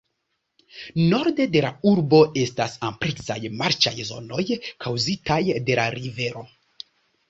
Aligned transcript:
Norde 1.11 1.45
de 1.57 1.61
la 1.65 1.71
urbo 1.91 2.23
estas 2.45 2.79
ampleksaj 2.91 3.39
marĉaj 3.63 3.97
zonoj 4.13 4.51
kaŭzitaj 4.85 5.43
de 5.71 5.83
la 5.83 5.91
rivero. 6.01 6.49